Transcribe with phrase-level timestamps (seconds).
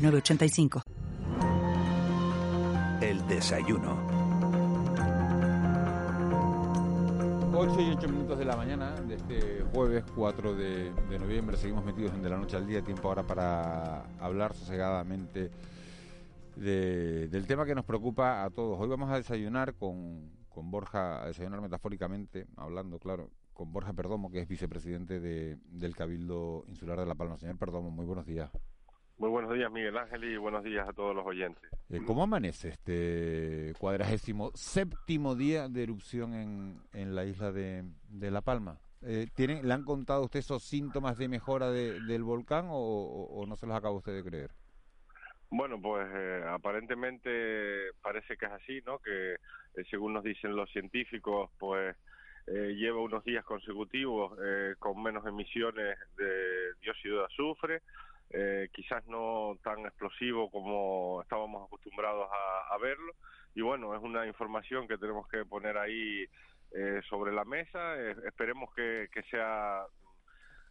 [0.00, 0.82] 985.
[3.02, 3.98] El desayuno.
[7.52, 11.58] 8 y 8 minutos de la mañana de este jueves 4 de, de, noviembre.
[11.58, 12.82] Seguimos metidos en De la Noche al Día.
[12.82, 15.50] Tiempo ahora para hablar sosegadamente
[16.56, 18.80] de, del tema que nos preocupa a todos.
[18.80, 24.30] Hoy vamos a desayunar con, con Borja, a desayunar metafóricamente, hablando, claro, con Borja Perdomo,
[24.30, 27.36] que es vicepresidente de, del Cabildo Insular de La Palma.
[27.36, 28.50] Señor Perdomo, muy buenos días.
[29.20, 31.62] Muy buenos días, Miguel Ángel, y buenos días a todos los oyentes.
[31.90, 38.30] Eh, ¿Cómo amanece este cuadragésimo séptimo día de erupción en, en la isla de, de
[38.30, 38.80] La Palma?
[39.02, 42.78] Eh, ¿tienen, ¿Le han contado a usted esos síntomas de mejora de, del volcán o,
[42.78, 44.52] o, no se los acaba usted de creer?
[45.50, 49.00] Bueno, pues eh, aparentemente parece que es así, ¿no?
[49.00, 51.94] Que eh, según nos dicen los científicos, pues
[52.46, 57.82] eh, lleva unos días consecutivos eh, con menos emisiones de dióxido de azufre,
[58.30, 62.28] eh, quizás no tan explosivo como estábamos acostumbrados
[62.70, 63.12] a, verlo.
[63.54, 66.24] Y bueno, es una información que tenemos que poner ahí
[66.72, 68.00] eh, sobre la mesa.
[68.24, 69.84] Esperemos que, sea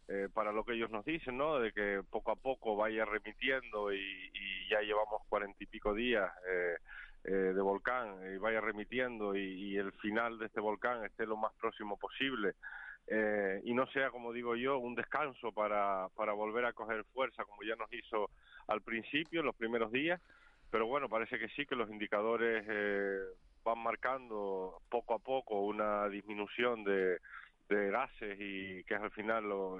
[0.08, 1.60] eh, para lo que ellos nos dicen, ¿no?
[1.60, 4.30] De que poco a poco vaya remitiendo y,
[4.70, 6.76] ya llevamos cuarenta y pico días eh,
[7.24, 11.52] eh, de volcán y vaya remitiendo y el final de este volcán esté lo más
[11.54, 12.54] próximo posible
[13.06, 17.44] eh, y no sea, como digo yo, un descanso para, para volver a coger fuerza,
[17.44, 18.30] como ya nos hizo
[18.68, 20.20] al principio, los primeros días.
[20.70, 23.18] Pero bueno, parece que sí, que los indicadores eh,
[23.64, 27.18] van marcando poco a poco una disminución de,
[27.76, 29.78] de gases y que es al final lo,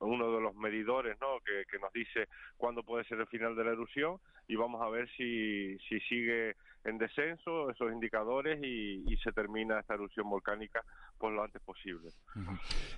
[0.00, 1.40] uno de los medidores ¿no?
[1.44, 5.08] que, nos dice cuándo puede ser el final de la erupción y vamos a ver
[5.16, 10.82] si, si sigue en descenso esos indicadores y, y se termina esta erupción volcánica
[11.18, 12.10] pues lo antes posible.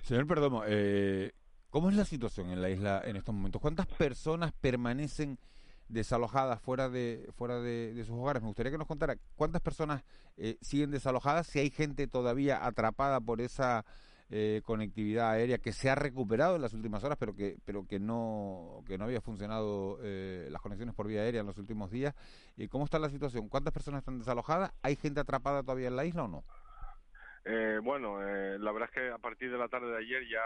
[0.01, 1.31] Señor Perdomo, eh,
[1.69, 3.61] ¿cómo es la situación en la isla en estos momentos?
[3.61, 5.37] ¿Cuántas personas permanecen
[5.87, 8.41] desalojadas fuera de fuera de, de, sus hogares.
[8.41, 10.03] Me gustaría que nos contara cuántas personas
[10.35, 13.85] eh, siguen desalojadas, si hay gente todavía atrapada por esa
[14.31, 17.99] eh, conectividad aérea que se ha recuperado en las últimas horas, pero que pero que
[17.99, 22.15] no que no había funcionado eh, las conexiones por vía aérea en los últimos días.
[22.57, 23.49] ¿Y cómo está la situación?
[23.49, 24.73] ¿Cuántas personas están desalojadas?
[24.81, 26.43] ¿Hay gente atrapada todavía en la isla o no?
[27.45, 30.41] Eh, bueno, eh, la verdad es que a partir de la tarde de ayer ya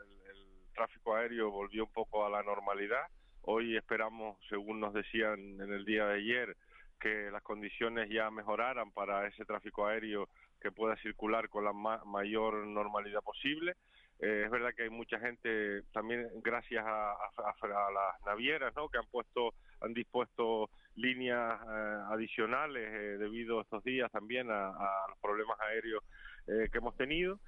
[0.00, 0.42] el,
[0.74, 3.06] tráfico aéreo volvió un poco a la normalidad.
[3.42, 6.56] Hoy esperamos, según nos decían en el día de ayer,
[6.98, 10.28] que las condiciones ya mejoraran para ese tráfico aéreo
[10.62, 13.76] que pueda circular con la ma mayor normalidad posible.
[14.20, 18.88] Eh, es verdad que hay mucha gente, también gracias a, las navieras, ¿no?
[18.88, 25.08] que han puesto, han dispuesto líneas eh, adicionales eh, debido estos días también a, a
[25.08, 26.04] los problemas aéreos
[26.46, 27.38] eh, que hemos tenido.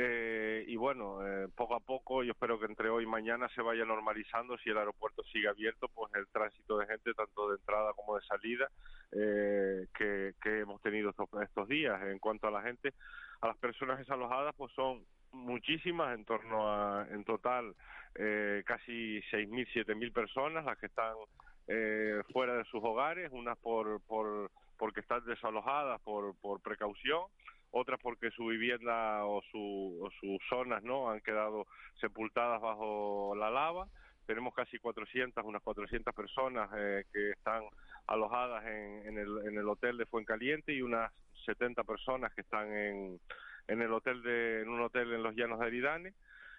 [0.00, 3.62] Eh, y bueno, eh, poco a poco, yo espero que entre hoy y mañana se
[3.62, 4.56] vaya normalizando.
[4.58, 8.24] Si el aeropuerto sigue abierto, pues el tránsito de gente, tanto de entrada como de
[8.26, 8.68] salida,
[9.10, 12.00] eh, que, hemos tenido estos, estos días.
[12.02, 12.94] En cuanto a la gente,
[13.40, 17.74] a las personas desalojadas, pues son muchísimas, en torno a, en total,
[18.14, 21.14] eh, casi 6.000, 7.000 personas las que están
[21.66, 27.24] eh, fuera de sus hogares, unas por, por porque están desalojadas por, por precaución
[27.70, 31.66] otras porque su vivienda o, su, o sus zonas no han quedado
[32.00, 33.88] sepultadas bajo la lava.
[34.26, 37.62] Tenemos casi 400, unas 400 personas eh, que están
[38.06, 41.10] alojadas en, en, el, en el hotel de Fuencaliente y unas
[41.46, 43.20] 70 personas que están en,
[43.68, 46.14] en el hotel de en un hotel en los Llanos de Aridane.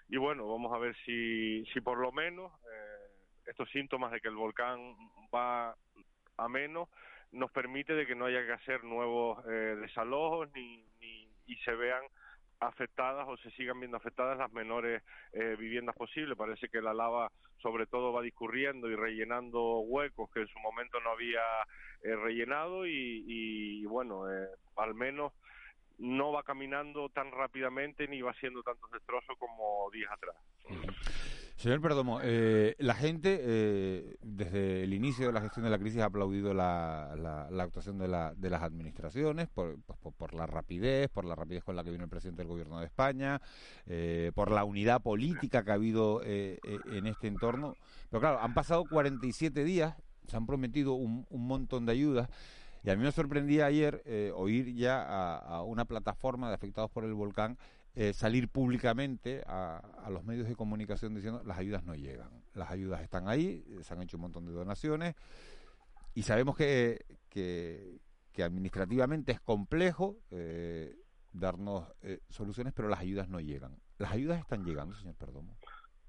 [0.09, 2.99] Y bueno, vamos a ver si, si por lo menos eh,
[3.45, 4.95] estos síntomas de que el volcán
[5.33, 5.75] va
[6.37, 6.89] a menos
[7.31, 11.73] nos permite de que no haya que hacer nuevos eh, desalojos ni, ni, y se
[11.73, 12.03] vean
[12.59, 15.01] afectadas o se sigan viendo afectadas las menores
[15.33, 16.37] eh, viviendas posibles.
[16.37, 17.31] Parece que la lava
[17.61, 21.41] sobre todo va discurriendo y rellenando huecos que en su momento no había
[22.03, 24.47] eh, rellenado y, y bueno, eh,
[24.77, 25.33] al menos
[25.97, 30.35] no va caminando tan rápidamente ni va haciendo tantos destrozos como días atrás.
[31.59, 35.99] Señor Perdomo, eh, la gente eh, desde el inicio de la gestión de la crisis
[35.99, 40.47] ha aplaudido la, la, la actuación de, la, de, las administraciones por, por, por, la
[40.47, 43.41] rapidez, por la rapidez con la que vino el presidente del gobierno de España,
[43.87, 47.75] eh, por la unidad política que ha habido eh, eh, en este entorno.
[48.09, 49.97] Pero claro, han pasado 47 días
[50.27, 52.29] se han prometido un, un montón de ayudas.
[52.83, 57.03] Y a mí me sorprendía ayer eh, oír ya a, una plataforma de afectados por
[57.03, 57.57] el volcán
[57.95, 62.71] eh, salir públicamente a, a, los medios de comunicación diciendo las ayudas no llegan, las
[62.71, 65.15] ayudas están ahí, se han hecho un montón de donaciones
[66.13, 67.99] y sabemos que, que,
[68.41, 70.95] administrativamente es complejo eh,
[71.33, 73.75] darnos eh, soluciones, pero las ayudas no llegan.
[73.97, 75.57] ¿Las ayudas están llegando, señor Perdomo?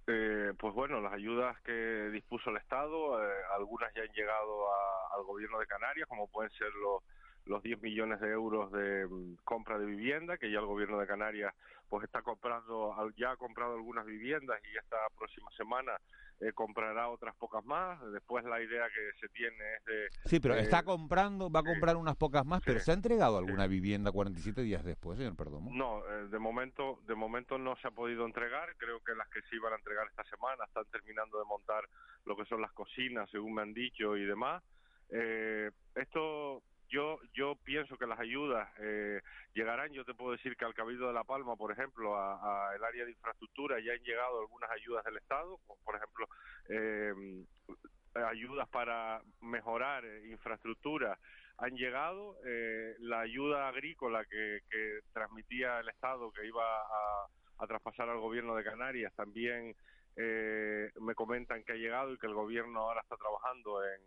[0.06, 4.66] Eh, pues bueno, las ayudas que dispuso el Estado, eh, algunas ya han llegado
[5.16, 7.02] al gobierno de Canarias, como pueden ser los
[7.50, 11.06] los 10 millones de euros de mm, compra de vivienda, que ya el gobierno de
[11.06, 11.52] Canarias
[11.88, 16.00] pues está comprando, ya ha comprado algunas viviendas y esta próxima semana
[16.38, 18.00] eh, comprará otras pocas más.
[18.12, 20.08] Después la idea que se tiene es de...
[20.26, 23.66] Sí, pero está comprando, va a comprar unas pocas más, pero ¿se ha entregado alguna
[23.66, 25.72] vivienda 47 días después, señor Perdomo?
[25.74, 28.76] No, eh, de momento de momento no se ha podido entregar.
[28.76, 31.82] Creo que las que se iban a entregar esta semana están terminando de montar
[32.24, 34.62] lo que son las cocinas, según me han dicho, y demás.
[35.10, 39.20] Eh, esto yo yo pienso que las ayudas eh,
[39.54, 39.92] llegarán.
[39.92, 43.04] Yo te puedo decir que al Cabildo de La Palma, por ejemplo, a, el área
[43.04, 46.28] de infraestructura ya han llegado algunas ayudas del Estado, por ejemplo,
[46.68, 47.44] eh,
[48.14, 51.18] ayudas para mejorar eh, infraestructura
[51.60, 52.36] han llegado.
[52.44, 58.54] Eh, la ayuda agrícola que, que, transmitía el Estado que iba a, traspasar al gobierno
[58.54, 59.76] de Canarias también
[60.16, 64.00] eh, me comentan que ha llegado y que el gobierno ahora está trabajando en,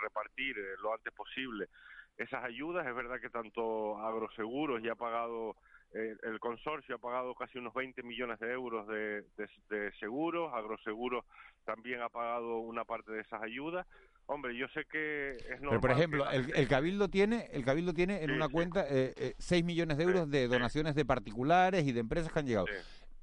[0.00, 1.68] repartir eh, lo antes posible
[2.16, 2.86] esas ayudas.
[2.86, 5.56] Es verdad que tanto Agroseguros ya ha pagado,
[5.92, 9.24] eh, el consorcio ha pagado casi unos 20 millones de euros de,
[9.68, 11.24] de, seguros, Agroseguros
[11.64, 13.86] también ha pagado una parte de esas ayudas.
[14.26, 18.22] Hombre, yo sé que es normal Pero, por ejemplo, el, Cabildo tiene el Cabildo tiene
[18.22, 22.32] en una cuenta eh, 6 millones de euros de donaciones de particulares y de empresas
[22.32, 22.66] que han llegado.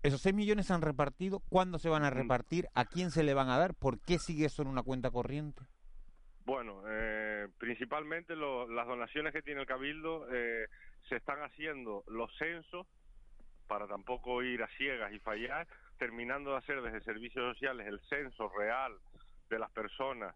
[0.04, 1.42] ¿Esos 6 millones se han repartido?
[1.50, 2.14] ¿Cuándo se van a mm.
[2.14, 2.68] repartir?
[2.74, 3.74] ¿A quién se le van a dar?
[3.74, 5.64] ¿Por qué sigue eso en una cuenta corriente?
[6.48, 10.70] Bueno, eh, principalmente las donaciones que tiene el Cabildo eh,
[11.10, 12.88] se están haciendo los censos
[13.68, 15.68] para tampoco ir a ciegas y fallar,
[15.98, 18.98] terminando de hacer desde servicios sociales el censo real
[19.50, 20.34] de las personas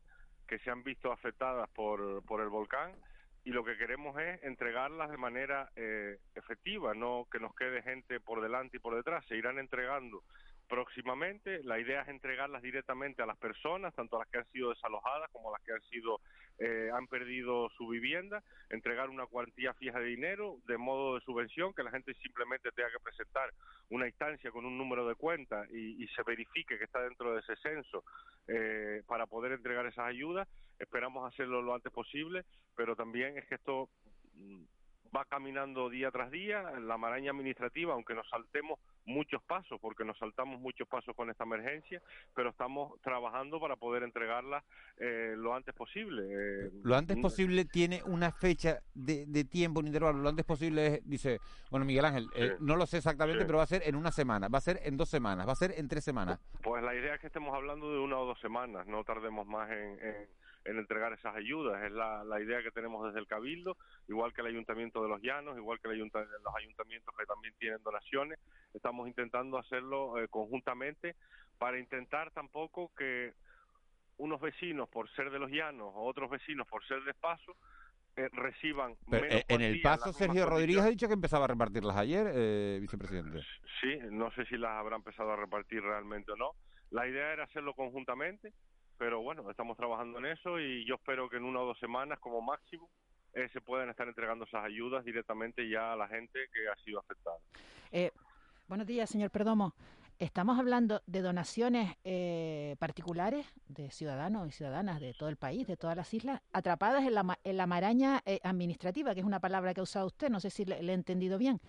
[0.50, 2.92] que se han visto afectadas por, por el volcán
[3.46, 8.20] y lo que queremos es entregarlas de manera eh, efectiva, no que nos quede gente
[8.20, 9.26] por delante y por detrás.
[9.28, 10.24] Se irán entregando
[10.72, 11.62] próximamente.
[11.66, 15.30] La idea es entregarlas directamente a las personas, tanto a las que han sido desalojadas
[15.34, 16.22] como a las que han sido
[16.60, 21.74] eh, han perdido su vivienda, entregar una cuantía fija de dinero de modo de subvención,
[21.74, 23.50] que la gente simplemente tenga que presentar
[23.90, 27.58] una instancia con un número de cuenta y, se verifique que está dentro de ese
[27.58, 28.06] censo
[28.48, 30.48] eh, para poder entregar esas ayudas.
[30.80, 32.46] Esperamos hacerlo lo antes posible,
[32.78, 33.90] pero también es que esto
[34.36, 34.64] mm,
[35.16, 40.18] va caminando día tras día, la maraña administrativa, aunque nos saltemos muchos pasos, porque nos
[40.18, 42.02] saltamos muchos pasos con esta emergencia,
[42.36, 44.64] pero estamos trabajando para poder entregarla
[44.98, 46.24] eh, lo antes posible.
[46.24, 50.20] Eh, lo antes mm, posible tiene una fecha de, de, tiempo, un intervalo.
[50.20, 51.40] Lo antes posible es, dice,
[51.70, 54.48] bueno, Miguel Ángel, eh, no lo sé exactamente, pero va a ser en una semana,
[54.48, 56.40] va a ser en dos semanas, va a ser en tres semanas.
[56.62, 59.70] Pues la idea es que estemos hablando de una o dos semanas, no tardemos más
[59.70, 60.28] en en
[60.66, 61.84] entregar esas ayudas.
[61.84, 63.78] Es la, la idea que tenemos desde el Cabildo,
[64.08, 67.82] igual que el Ayuntamiento de los Llanos, igual que el los ayuntamientos que también tienen
[67.84, 68.40] donaciones.
[68.74, 71.16] Estamos intentando hacerlo eh, conjuntamente
[71.58, 73.34] para intentar tampoco que
[74.18, 77.56] unos vecinos, por ser de los Llanos, o otros vecinos, por ser de Paso,
[78.18, 82.30] eh, reciban eh, en el paso Sergio Rodríguez ha dicho que empezaba a repartirlas ayer
[82.36, 83.40] eh, vicepresidente
[83.80, 86.52] sí no sé si las habrá empezado a repartir realmente o no
[86.90, 88.52] la idea era hacerlo conjuntamente
[89.02, 92.20] pero bueno, estamos trabajando en eso y yo espero que en una o dos semanas
[92.20, 92.88] como máximo
[93.34, 97.00] eh, se puedan estar entregando esas ayudas directamente ya a la gente que ha sido
[97.00, 97.38] afectada.
[97.92, 98.12] Eh,
[98.68, 99.74] buenos días, señor Perdomo.
[100.20, 105.78] Estamos hablando de donaciones eh, particulares de ciudadanos y ciudadanas de todo el país, de
[105.78, 109.80] todas las islas, atrapadas en la, en la maraña administrativa, que es una palabra que
[109.80, 111.60] ha usado usted, no sé si le he entendido bien.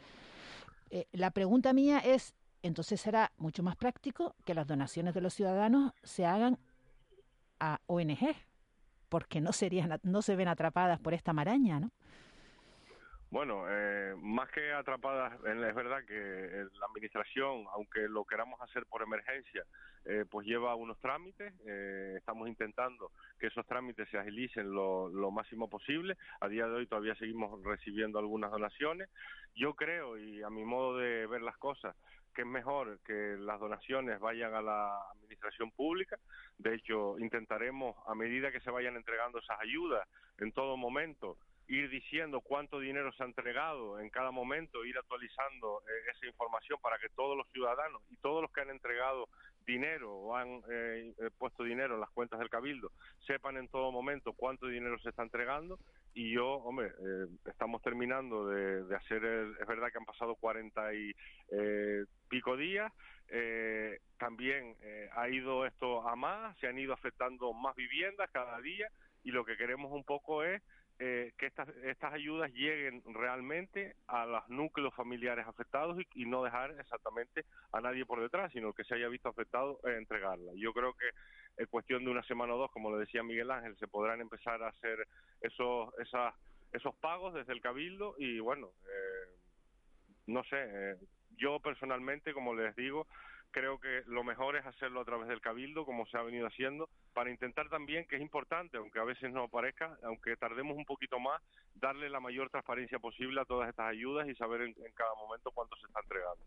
[1.13, 5.95] la pregunta mía es, entonces será mucho más práctico que las donaciones de los ciudadanos
[6.03, 6.59] se hagan
[7.63, 8.35] a ONG,
[9.09, 11.91] porque no, serían, no se ven atrapadas por esta maraña, ¿no?
[13.31, 18.85] Bueno, eh, más que atrapadas, es verdad que eh, la administración, aunque lo queramos hacer
[18.85, 19.65] por emergencia,
[20.05, 21.55] eh, pues lleva unos trámites.
[22.17, 26.19] estamos intentando que esos trámites se agilicen lo, lo, máximo posible.
[26.41, 29.09] A día de hoy todavía seguimos recibiendo algunas donaciones.
[29.55, 31.97] Yo creo, y a mi modo de ver las cosas,
[32.33, 36.19] que es mejor que las donaciones vayan a la administración pública.
[36.59, 40.07] De hecho, intentaremos, a medida que se vayan entregando esas ayudas,
[40.39, 41.37] en todo momento,
[41.69, 46.79] ir diciendo cuánto dinero se ha entregado en cada momento, ir actualizando eh, esa información
[46.83, 49.29] para que todos los ciudadanos y todos los que han entregado
[49.65, 52.91] dinero o han eh, eh, puesto dinero en las cuentas del Cabildo
[53.27, 55.79] sepan en todo momento cuánto dinero se está entregando
[56.15, 61.13] y yo, hombre, eh, estamos terminando de, hacer, es verdad que han pasado cuarenta y
[62.29, 62.93] pico días,
[64.19, 64.77] también
[65.15, 68.89] ha ido esto a más, se han ido afectando más viviendas cada día
[69.25, 70.63] y lo que queremos un poco es
[70.99, 76.79] eh, que estas, estas ayudas lleguen realmente a los núcleos familiares afectados y, no dejar
[76.79, 80.53] exactamente a nadie por detrás, sino que se haya visto afectado eh, entregarla.
[80.55, 81.07] Yo creo que
[81.57, 84.63] en cuestión de una semana o dos, como lo decía Miguel Ángel, se podrán empezar
[84.63, 85.07] a hacer
[85.41, 86.35] esos, esas,
[86.73, 89.37] esos pagos desde el Cabildo y bueno, eh,
[90.27, 90.99] no sé,
[91.37, 93.07] yo personalmente, como les digo,
[93.53, 96.89] creo que lo mejor es hacerlo a través del cabildo, como se ha venido haciendo,
[97.13, 101.21] para intentar también, que es importante, aunque a veces no parezca, aunque tardemos un poquito
[101.21, 101.41] más,
[101.75, 105.77] darle la mayor transparencia posible a todas estas ayudas y saber en, cada momento cuánto
[105.77, 106.45] se está entregando.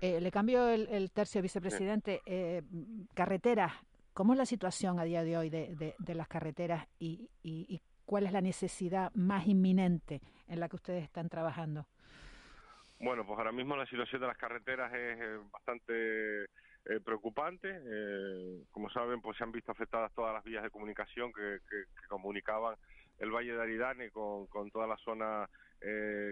[0.00, 2.22] Eh, le cambio el, tercio, vicepresidente.
[2.24, 2.62] Eh,
[3.14, 3.72] carreteras,
[4.14, 8.32] ¿cómo es la situación a día de hoy de, las carreteras y, y cuál es
[8.32, 11.86] la necesidad más inminente en la que ustedes están trabajando?
[13.00, 17.68] Bueno, pues ahora mismo la situación de las carreteras es eh, bastante eh, preocupante.
[17.70, 21.58] Eh, como saben, pues se han visto afectadas todas las vías de comunicación que,
[22.08, 22.76] comunicaban
[23.18, 25.48] el Valle de Aridane con, toda la zona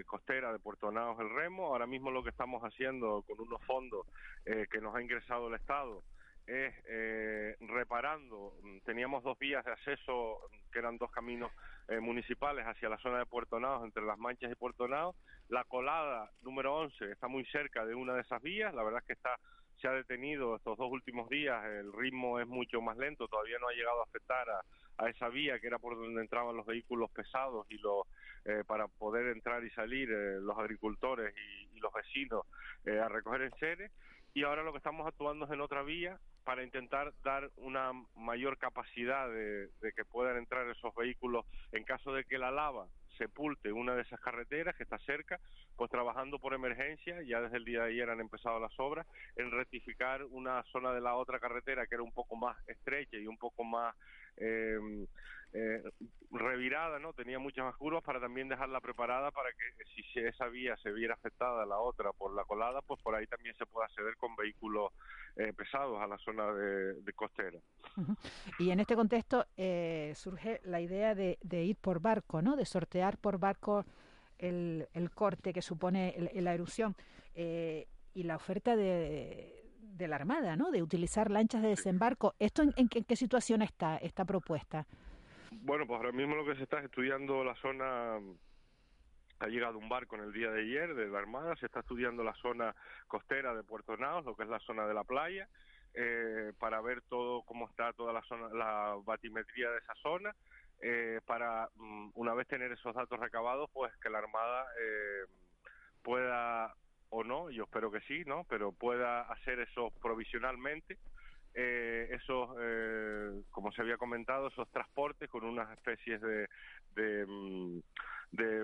[0.07, 1.67] costera de Puerto Naos, el Remo.
[1.67, 4.07] Ahora mismo lo que estamos haciendo con unos fondos
[4.43, 6.01] que nos ha ingresado el Estado
[6.45, 8.53] es eh, reparando,
[8.85, 10.39] teníamos dos vías de acceso
[10.71, 11.51] que eran dos caminos
[11.87, 15.15] eh, municipales hacia la zona de Puerto Naos, entre Las Manchas y Puerto Naos.
[15.49, 19.07] La colada número 11 está muy cerca de una de esas vías, la verdad es
[19.07, 19.37] que está
[19.81, 23.67] se ha detenido estos dos últimos días, el ritmo es mucho más lento, todavía no
[23.67, 27.65] ha llegado a afectar a, esa vía que era por donde entraban los vehículos pesados
[27.69, 28.07] y los
[28.45, 32.45] eh, para poder entrar y salir los agricultores y, los vecinos
[32.85, 33.91] a recoger enseres
[34.33, 38.57] y ahora lo que estamos actuando es en otra vía para intentar dar una mayor
[38.57, 43.95] capacidad de, que puedan entrar esos vehículos en caso de que la lava sepulte una
[43.95, 45.39] de esas carreteras que está cerca,
[45.75, 49.51] pues trabajando por emergencia, ya desde el día de ayer han empezado las obras, en
[49.51, 53.37] rectificar una zona de la otra carretera que era un poco más estrecha y un
[53.37, 53.95] poco más
[54.37, 54.79] eh,
[55.53, 55.83] eh,
[56.31, 57.13] revirada, ¿no?
[57.13, 61.13] Tenía muchas más curvas para también dejarla preparada para que si esa vía se viera
[61.13, 64.91] afectada la otra por la colada, pues por ahí también se pueda acceder con vehículos
[65.35, 67.59] eh, pesados a la zona de, costera.
[68.57, 72.55] Y en este contexto eh, surge la idea de, ir por barco, ¿no?
[72.55, 73.85] De sortear por barco
[74.39, 76.95] el, corte que supone la erupción
[77.35, 79.59] y la oferta de
[79.95, 80.71] de la Armada, ¿no?
[80.71, 82.33] De utilizar lanchas de desembarco.
[82.39, 84.87] ¿Esto en, en, qué situación está esta propuesta?
[85.61, 88.17] Bueno, pues ahora mismo lo que se está estudiando la zona
[89.39, 92.23] ha llegado un barco en el día de ayer de la Armada, se está estudiando
[92.23, 92.75] la zona
[93.07, 95.47] costera de Puerto Naos, lo que es la zona de la playa,
[95.93, 100.35] eh, para ver todo cómo está toda la zona, la batimetría de esa zona,
[100.81, 105.25] eh, para mm, una vez tener esos datos recabados, pues que la Armada eh,
[106.01, 106.73] pueda
[107.09, 108.43] o no, yo espero que sí, ¿no?
[108.49, 110.97] Pero pueda hacer eso provisionalmente
[111.55, 116.49] eh, esos, eh, como se había comentado, esos transportes con unas especies de,
[116.95, 117.81] de, mm,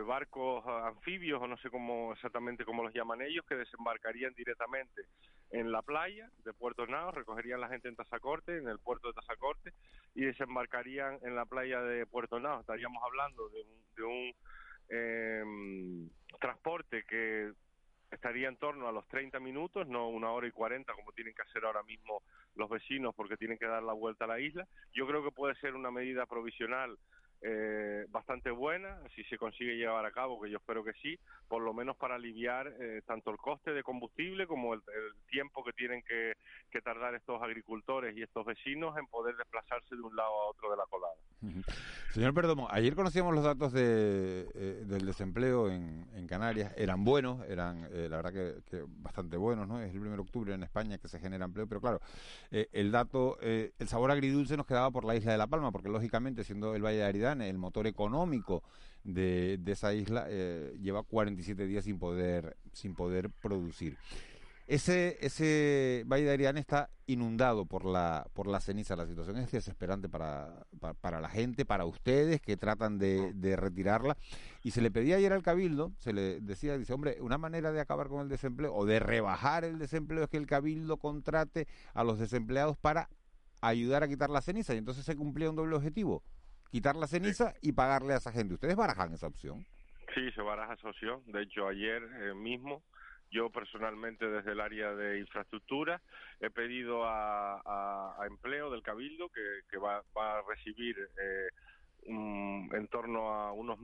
[0.08, 5.04] barcos anfibios, o no sé cómo exactamente cómo los llaman ellos, que desembarcarían directamente
[5.52, 9.14] en la playa de Puerto Nao, recogerían la gente en Tazacorte, en el puerto de
[9.14, 9.74] Tazacorte,
[10.16, 12.62] y desembarcarían en la playa de Puerto Nao.
[12.62, 14.34] Estaríamos hablando de un, de un
[14.90, 17.52] eh, transporte que
[18.12, 21.42] estaría en torno a los 30 minutos, no una hora y 40 como tienen que
[21.44, 22.24] hacer ahora mismo
[22.56, 24.68] los vecinos porque tienen que dar la vuelta a la isla.
[24.94, 26.98] Yo creo que puede ser una medida provisional
[27.42, 31.18] eh, bastante buena, si se consigue llevar a cabo, que yo espero que sí,
[31.48, 34.82] por lo menos para aliviar eh, tanto el coste de combustible como el,
[35.30, 36.34] tiempo que tienen que,
[36.84, 40.78] tardar estos agricultores y estos vecinos en poder desplazarse de un lado a otro de
[40.78, 41.14] la colada.
[42.12, 47.82] Señor Perdomo, ayer conocíamos los datos de, eh, del desempleo en, Canarias, eran buenos, eran
[47.82, 49.82] la verdad que, bastante buenos, ¿no?
[49.82, 52.00] Es el 1 de octubre en España que se genera empleo, pero claro,
[52.52, 56.44] el dato, el sabor agridulce nos quedaba por la isla de La Palma, porque lógicamente
[56.44, 58.64] siendo el Valle de Aridad el motor económico
[59.04, 63.98] de, de esa isla, eh, lleva 47 días sin poder, sin poder producir.
[64.70, 68.96] Ese, ese Valle de Ariane está inundado por la, por la ceniza.
[68.96, 70.64] La situación es desesperante para,
[71.02, 74.16] para, la gente, para ustedes que tratan de, de, retirarla.
[74.62, 77.82] Y se le pedía ayer al Cabildo, se le decía, dice, hombre, una manera de
[77.82, 82.04] acabar con el desempleo o de rebajar el desempleo es que el Cabildo contrate a
[82.04, 83.10] los desempleados para
[83.62, 84.76] ayudar a quitar la ceniza.
[84.76, 86.22] Y entonces se cumplía un doble objetivo
[86.70, 88.54] quitar la ceniza y pagarle a esa gente.
[88.54, 89.66] ¿Ustedes barajan esa opción?
[90.14, 91.22] Sí, se baraja esa opción.
[91.28, 92.84] De hecho, ayer eh, mismo
[93.32, 96.02] Yo personalmente desde el área de infraestructura
[96.40, 101.50] he pedido a, empleo del Cabildo que, va, a recibir eh,
[102.06, 103.78] en torno a unos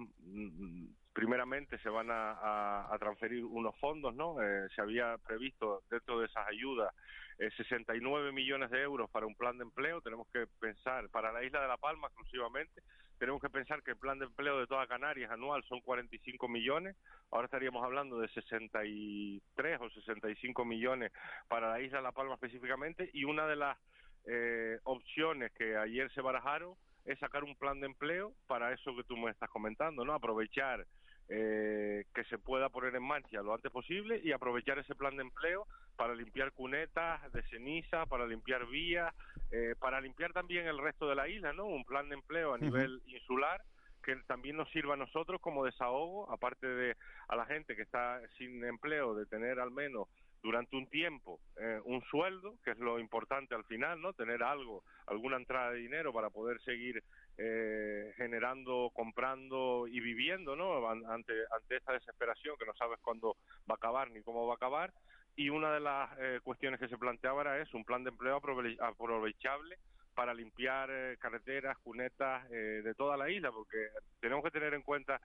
[1.15, 4.35] primeramente se van a, transferir unos fondos, ¿no?
[4.41, 6.93] Eh, se había previsto dentro de esas ayudas
[7.37, 10.01] 69 eh, millones de euros para un plan de empleo.
[10.01, 12.81] Tenemos que pensar, para la isla de La Palma exclusivamente,
[13.17, 16.95] tenemos que pensar que el plan de empleo de toda Canarias anual son 45 millones.
[17.31, 21.11] Ahora estaríamos hablando de 63 o 65 millones
[21.47, 23.09] para la isla de La Palma específicamente.
[23.13, 23.77] Y una de las
[24.25, 26.75] eh, opciones que ayer se barajaron
[27.05, 30.13] es sacar un plan de empleo para eso que tú me estás comentando, ¿no?
[30.13, 30.85] Aprovechar
[31.29, 35.23] eh, que se pueda poner en marcha lo antes posible y aprovechar ese plan de
[35.23, 39.13] empleo para limpiar cunetas de ceniza, para limpiar vías,
[39.51, 41.65] eh, para limpiar también el resto de la isla, ¿no?
[41.65, 43.61] Un plan de empleo a nivel insular
[44.03, 46.95] que también nos sirva a nosotros como desahogo, aparte de
[47.27, 50.07] a la gente que está sin empleo, de tener al menos
[50.43, 54.13] durante un tiempo eh, un sueldo, que es lo importante al final, ¿no?
[54.13, 57.03] Tener algo, alguna entrada de dinero para poder seguir
[57.39, 60.87] eh, generando, comprando y viviendo, ¿no?
[60.87, 63.37] Ante, ante esta desesperación que no sabes cuándo
[63.67, 64.93] va a acabar ni cómo va a acabar.
[65.35, 68.37] Y una de las eh, cuestiones que se planteaba era eso, un plan de empleo
[68.79, 69.77] aprovechable
[70.13, 70.89] para limpiar
[71.19, 73.89] carreteras, cunetas de toda la isla, porque
[74.21, 75.19] tenemos que tener en cuenta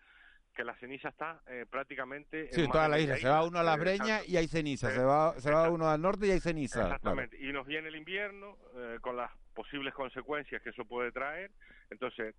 [0.55, 2.53] que la ceniza está eh, prácticamente...
[2.53, 3.17] Sí, en toda la isla.
[3.17, 4.91] Se va uno a las breñas y hay ceniza.
[4.91, 6.83] Se va, se va uno al norte y hay ceniza.
[6.83, 7.37] Exactamente.
[7.41, 11.51] Y nos viene el invierno eh, con las posibles consecuencias que eso puede traer.
[11.91, 12.35] Entonces,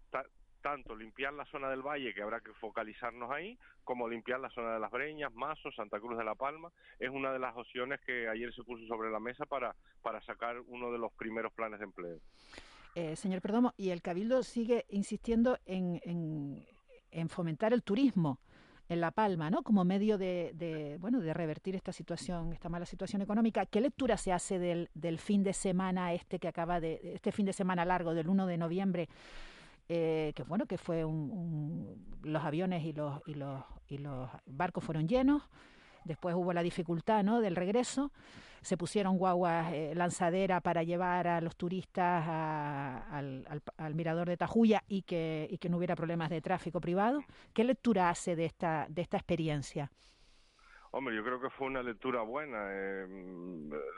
[0.61, 4.73] tanto limpiar la zona del valle, que habrá que focalizarnos ahí, como limpiar la zona
[4.73, 8.27] de las Breñas, Mazo, Santa Cruz de la Palma, es una de las opciones que
[8.29, 11.85] ayer se puso sobre la mesa para, para sacar uno de los primeros planes de
[11.85, 12.19] empleo.
[12.95, 15.99] Eh, señor Perdomo, y el Cabildo sigue insistiendo en
[17.11, 18.39] en fomentar el turismo
[18.89, 19.63] en La Palma, ¿no?
[19.63, 23.65] Como medio de, bueno, de revertir esta situación, esta mala situación económica.
[23.65, 27.45] ¿Qué lectura se hace del, del fin de semana este que acaba de, este fin
[27.45, 29.09] de semana largo del 1 de noviembre?
[29.93, 34.85] Eh, que bueno, que fue un, los aviones y los, y los, y los barcos
[34.85, 35.43] fueron llenos.
[36.05, 37.41] Después hubo la dificultad, ¿no?
[37.41, 38.13] Del regreso
[38.61, 45.01] se pusieron guaguas eh, lanzadera para llevar a los turistas al, mirador de Tajuya y
[45.01, 47.25] que, y que no hubiera problemas de tráfico privado.
[47.53, 49.91] ¿Qué lectura hace de esta, de esta experiencia?
[50.91, 52.67] Hombre, yo creo que fue una lectura buena.
[52.69, 53.07] Eh,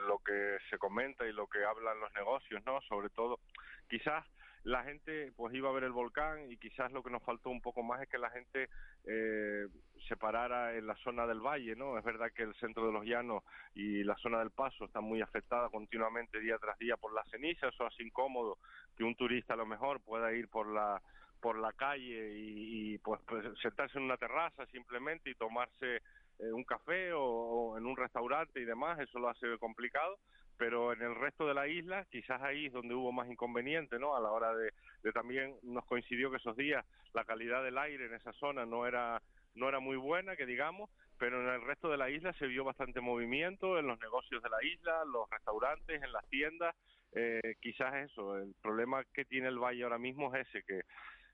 [0.07, 2.81] lo que se comenta y lo que hablan los negocios, ¿no?
[2.81, 3.39] Sobre todo,
[3.87, 4.25] quizás
[4.63, 7.61] la gente pues iba a ver el volcán y quizás lo que nos faltó un
[7.61, 8.69] poco más es que la gente
[9.05, 9.67] eh,
[10.07, 11.97] se parara en la zona del valle, ¿no?
[11.97, 13.43] Es verdad que el centro de los llanos
[13.75, 17.67] y la zona del paso están muy afectadas continuamente día tras día por la ceniza,
[17.67, 18.57] eso hace incómodo
[18.95, 21.01] que un turista a lo mejor pueda ir por la
[21.41, 25.97] por la calle y, pues, pues, sentarse en una terraza simplemente y tomarse
[26.39, 30.17] eh, un café o, en un restaurante y demás, eso lo hace complicado
[30.57, 34.15] pero en el resto de la isla quizás ahí es donde hubo más inconveniente, ¿no?
[34.15, 34.71] A la hora de,
[35.13, 39.21] también nos coincidió que esos días la calidad del aire en esa zona no era
[39.55, 40.89] no era muy buena, que digamos,
[41.19, 44.49] pero en el resto de la isla se vio bastante movimiento en los negocios de
[44.49, 46.75] la isla, los restaurantes, en las tiendas.
[47.11, 50.81] Eh, quizás eso, el problema que tiene el valle ahora mismo es ese, que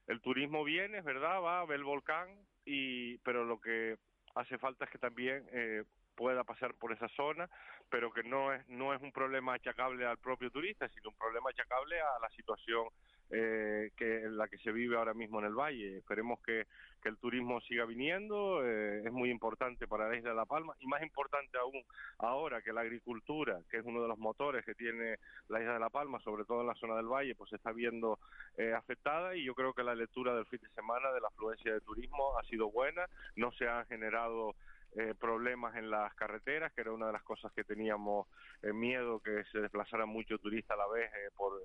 [0.08, 2.28] el turismo viene, es verdad, va, ve el volcán,
[2.66, 3.96] y, pero lo que
[4.36, 5.84] hace falta es que también eh,
[6.20, 7.50] pueda pasar por esa zona,
[7.90, 11.50] pero que no es, no es un problema achacable al propio turista, sino un problema
[11.50, 12.90] achacable a la situación
[13.32, 16.00] eh, que la que se vive ahora mismo en el valle.
[16.00, 16.68] Esperemos que,
[17.02, 20.74] que el turismo siga viniendo, eh, es muy importante para la isla de La Palma
[20.82, 21.82] y más importante aún
[22.18, 25.80] ahora que la agricultura, que es uno de los motores que tiene la isla de
[25.80, 28.20] La Palma, sobre todo en la zona del valle, pues se está viendo
[28.58, 31.72] eh, afectada y yo creo que la lectura del fin de semana de la afluencia
[31.72, 33.06] de turismo ha sido buena,
[33.38, 34.56] no se ha generado
[34.96, 38.28] eh, problemas en las carreteras, que era una de las cosas que teníamos
[38.64, 41.62] eh, miedo que se desplazaran muchos turistas a la vez eh, por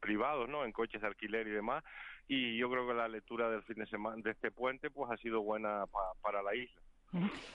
[0.00, 0.64] privados, ¿no?
[0.64, 1.84] En coches de alquiler y demás.
[2.26, 5.16] Y yo creo que la lectura del fin de semana de este puente, pues ha
[5.18, 5.84] sido buena
[6.22, 6.80] para la isla.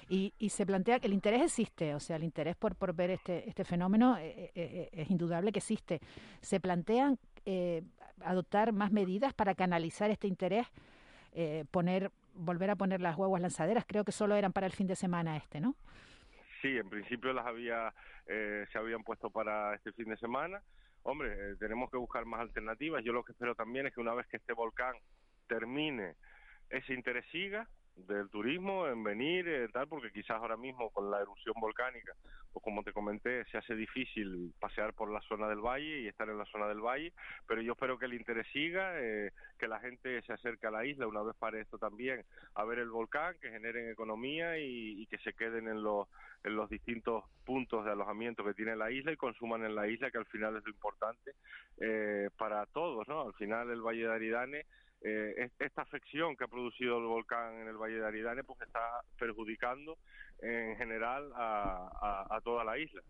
[0.10, 3.12] Y, y, se plantea que el interés existe, o sea, el interés por, por ver
[3.12, 6.00] este, este fenómeno es indudable que existe.
[6.42, 7.18] Se plantean
[8.24, 10.68] adoptar más medidas para canalizar este interés,
[11.72, 13.86] poner volver a poner las huevas lanzaderas.
[13.88, 15.76] Creo que solo eran para el fin de semana este, ¿no?
[16.62, 17.94] Sí, en principio las había,
[18.28, 20.62] eh, se habían puesto para este fin de semana.
[21.04, 23.04] Hombre, eh, tenemos que buscar más alternativas.
[23.04, 24.94] Yo lo que espero también es que una vez que este volcán
[25.48, 26.16] termine,
[26.70, 27.68] ese interés siga,
[28.08, 32.14] del turismo en venir, eh, tal, porque quizás ahora mismo con la erupción volcánica,
[32.52, 36.30] pues como te comenté, se hace difícil pasear por la zona del valle y estar
[36.30, 37.14] en la zona del valle,
[37.48, 40.86] pero yo espero que el interés siga, eh, que la gente se acerque a la
[40.86, 42.24] isla una vez para esto también,
[42.56, 46.08] a ver el volcán, que generen economía y, y que se queden en los,
[46.44, 50.12] en los distintos puntos de alojamiento que tiene la isla y consuman en la isla,
[50.12, 51.36] que al final es lo importante
[51.80, 53.22] eh, para todos, ¿no?
[53.22, 54.66] Al final el Valle de Aridane
[55.04, 59.02] eh, esta afección que ha producido el volcán en el Valle de Aridane pues está
[59.18, 59.98] perjudicando
[60.42, 63.02] en general a, toda la isla.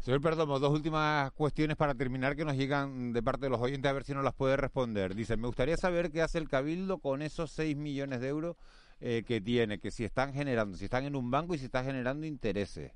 [0.00, 3.88] Señor Perdomo, dos últimas cuestiones para terminar que nos llegan de parte de los oyentes,
[3.88, 5.14] a ver si nos las puede responder.
[5.14, 8.56] Dice, me gustaría saber qué hace el Cabildo con esos 6 millones de euros
[9.00, 11.84] eh, que tiene, que si están generando, si están en un banco y si está
[11.84, 12.92] generando intereses.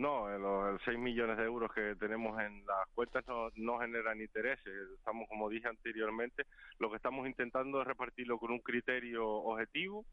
[0.00, 4.72] No, los 6 millones de euros que tenemos en las cuentas no, no generan intereses.
[4.96, 6.46] Estamos, como dije anteriormente,
[6.78, 10.06] lo que estamos intentando es repartirlo con un criterio objetivo,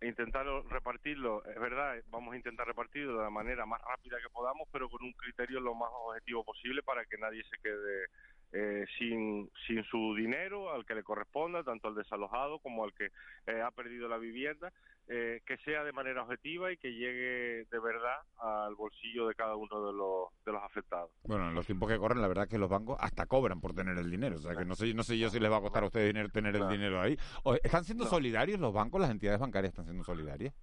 [0.00, 4.66] intentar repartirlo, es verdad, vamos a intentar repartirlo de la manera más rápida que podamos,
[4.72, 8.06] pero con un criterio lo más objetivo posible para que nadie se quede
[8.52, 13.10] eh, sin, sin su dinero al que le corresponda, tanto al desalojado como al que
[13.46, 14.72] eh, ha perdido la vivienda,
[15.06, 19.54] eh, que sea de manera objetiva y que llegue de verdad al bolsillo de cada
[19.54, 21.10] uno de los, de los afectados.
[21.24, 23.74] Bueno, en los tiempos que corren, la verdad es que los bancos hasta cobran por
[23.74, 24.36] tener el dinero.
[24.36, 26.08] O sea, que no sé, no sé yo si les va a costar a ustedes
[26.08, 27.16] dinero tener el dinero ahí.
[27.62, 30.54] ¿Están siendo solidarios los bancos, las entidades bancarias están siendo solidarias?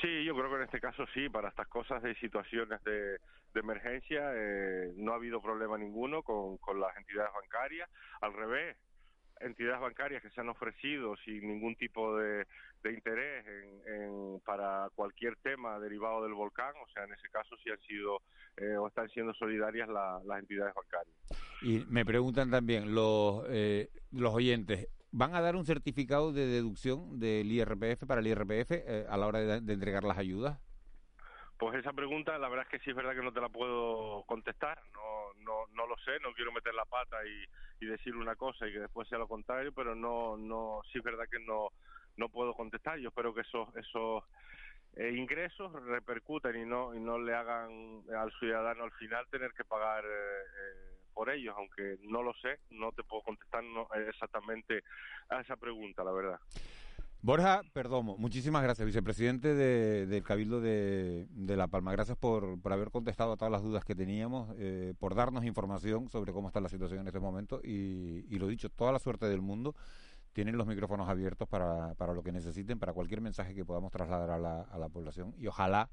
[0.00, 3.60] Sí, yo creo que en este caso sí, para estas cosas de situaciones de, de
[3.60, 7.88] emergencia eh, no ha habido problema ninguno con, con las entidades bancarias.
[8.20, 8.76] Al revés,
[9.40, 12.46] entidades bancarias que se han ofrecido sin ningún tipo de,
[12.84, 13.46] interés
[13.86, 18.20] en, para cualquier tema derivado del volcán, o sea, en ese caso sí han sido
[18.58, 21.16] eh, o están siendo solidarias las entidades bancarias.
[21.62, 27.20] Y me preguntan también los, eh, los oyentes, ¿van a dar un certificado de deducción
[27.20, 30.58] del IRPF para el IRPF eh, a la hora de entregar las ayudas?
[31.56, 34.24] Pues esa pregunta, la verdad es que sí es verdad que no te la puedo
[34.24, 37.46] contestar, no, no, no lo sé, no quiero meter la pata y,
[37.86, 41.26] decir una cosa y que después sea lo contrario, pero no, no, sí es verdad
[41.30, 41.68] que no,
[42.16, 42.98] no puedo contestar.
[42.98, 44.24] Yo espero que esos, esos
[44.96, 49.64] eh, ingresos repercutan y no, y no le hagan al ciudadano al final tener que
[49.64, 53.62] pagar eh, eh, por ellos, aunque no lo sé, no te puedo contestar
[54.08, 54.82] exactamente
[55.28, 56.40] a esa pregunta, la verdad.
[57.24, 61.90] Borja Perdomo, muchísimas gracias, vicepresidente del Cabildo de, La Palma.
[61.90, 66.34] Gracias por, haber contestado a todas las dudas que teníamos, eh, por darnos información sobre
[66.34, 69.40] cómo está la situación en este momento y, y, lo dicho, toda la suerte del
[69.40, 69.74] mundo.
[70.34, 74.30] Tienen los micrófonos abiertos para, para lo que necesiten, para cualquier mensaje que podamos trasladar
[74.30, 75.88] a la, a la población y ojalá,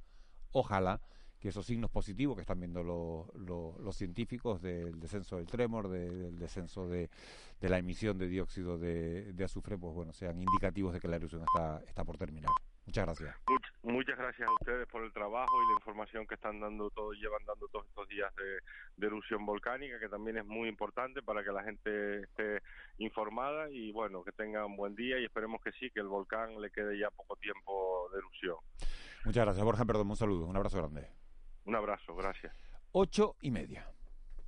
[0.52, 1.00] ojalá
[1.42, 6.88] que esos signos positivos que están viendo los científicos del descenso del tremor, del descenso
[6.88, 7.10] de,
[7.62, 11.82] la emisión de dióxido de, azufre, pues bueno, sean indicativos de que la erupción está,
[11.88, 12.52] está por terminar.
[12.86, 13.36] Muchas gracias.
[13.84, 17.44] muchas gracias a ustedes por el trabajo y la información que están dando todos, llevan
[17.46, 21.64] dando todos estos días de, erupción volcánica, que también es muy importante para que la
[21.64, 22.62] gente esté
[23.00, 26.62] informada y bueno, que tengan un buen día y esperemos que sí, que el volcán
[26.62, 28.58] le quede ya poco tiempo de erupción.
[29.26, 29.86] Muchas gracias, Borja.
[29.86, 31.10] Perdón, un saludo, un abrazo grande.
[31.66, 32.54] Un abrazo, gracias.
[32.92, 33.88] Ocho y media.